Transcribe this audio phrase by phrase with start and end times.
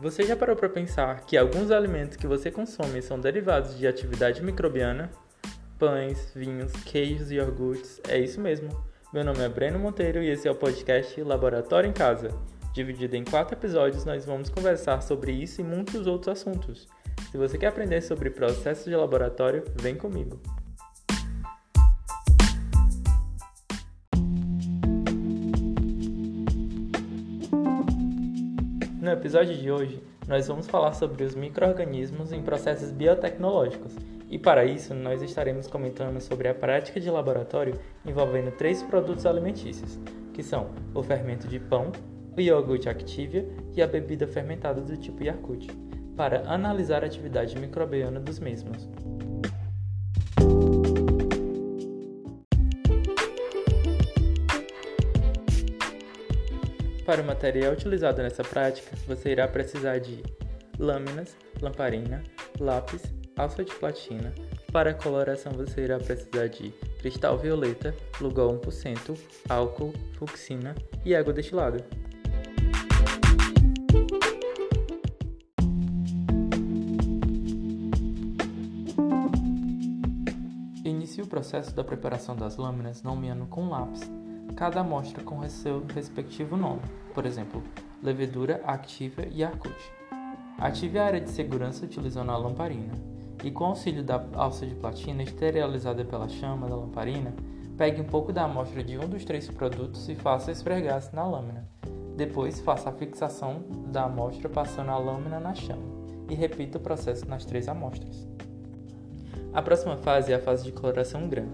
[0.00, 4.42] Você já parou para pensar que alguns alimentos que você consome são derivados de atividade
[4.42, 5.10] microbiana?
[5.78, 8.70] Pães, vinhos, queijos e iogurtes, é isso mesmo.
[9.12, 12.30] Meu nome é Breno Monteiro e esse é o podcast Laboratório em Casa.
[12.72, 16.88] Dividido em quatro episódios, nós vamos conversar sobre isso e muitos outros assuntos.
[17.30, 20.40] Se você quer aprender sobre processos de laboratório, vem comigo.
[29.00, 33.96] No episódio de hoje, nós vamos falar sobre os microorganismos em processos biotecnológicos.
[34.28, 39.98] E para isso, nós estaremos comentando sobre a prática de laboratório envolvendo três produtos alimentícios,
[40.34, 41.92] que são o fermento de pão,
[42.36, 45.68] o iogurte Activia e a bebida fermentada do tipo Yakult,
[46.14, 48.86] para analisar a atividade microbiana dos mesmos.
[57.10, 60.22] Para o material utilizado nessa prática, você irá precisar de
[60.78, 62.22] lâminas, lamparina,
[62.60, 63.02] lápis,
[63.36, 64.32] alça de platina.
[64.72, 70.72] Para a coloração, você irá precisar de cristal violeta, Lugol 1%, álcool, fucsina
[71.04, 71.84] e água destilada.
[80.84, 84.08] Inicie o processo da preparação das lâminas nomeando com lápis
[84.56, 86.82] cada amostra com seu respectivo nome,
[87.14, 87.62] por exemplo,
[88.02, 89.92] levedura, activa e arcute.
[90.58, 92.92] Ative a área de segurança utilizando a lamparina
[93.42, 97.34] e, com auxílio da alça de platina esterilizada pela chama da lamparina,
[97.76, 101.66] pegue um pouco da amostra de um dos três produtos e faça esfregar-se na lâmina.
[102.16, 105.82] Depois, faça a fixação da amostra passando a lâmina na chama
[106.28, 108.28] e repita o processo nas três amostras.
[109.52, 111.44] A próxima fase é a fase de coloração grã.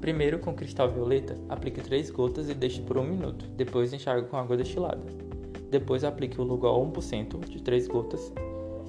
[0.00, 4.36] Primeiro, com cristal violeta, aplique 3 gotas e deixe por 1 minuto, depois enxague com
[4.36, 5.02] água destilada.
[5.70, 8.32] Depois aplique o Lugol 1% de 3 gotas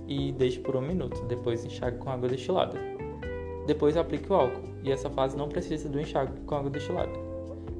[0.07, 2.79] e deixe por 1 minuto, depois enxague com água destilada.
[3.65, 7.11] Depois aplique o álcool, e essa fase não precisa do enxágue com água destilada.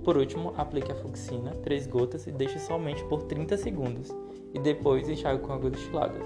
[0.03, 4.09] Por último, aplique a fucsina, 3 gotas e deixe somente por 30 segundos,
[4.53, 6.19] e depois enxague com água destilada.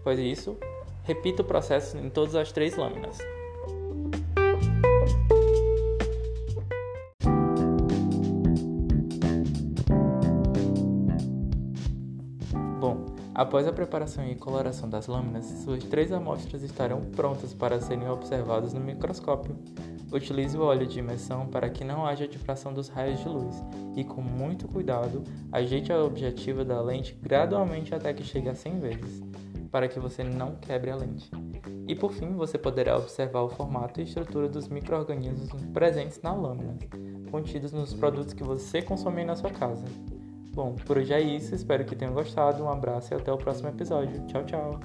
[0.00, 0.56] Após isso,
[1.02, 3.18] repita o processo em todas as três lâminas.
[13.36, 18.72] Após a preparação e coloração das lâminas, suas três amostras estarão prontas para serem observadas
[18.72, 19.54] no microscópio.
[20.10, 23.62] Utilize o óleo de imersão para que não haja difração dos raios de luz
[23.94, 28.80] e, com muito cuidado, ajeite a objetiva da lente gradualmente até que chegue a 100
[28.80, 29.22] vezes,
[29.70, 31.30] para que você não quebre a lente.
[31.86, 36.78] E por fim, você poderá observar o formato e estrutura dos micro-organismos presentes na lâmina,
[37.30, 39.84] contidos nos produtos que você consome na sua casa.
[40.56, 41.54] Bom, por hoje é isso.
[41.54, 42.64] Espero que tenham gostado.
[42.64, 44.26] Um abraço e até o próximo episódio.
[44.26, 44.80] Tchau, tchau.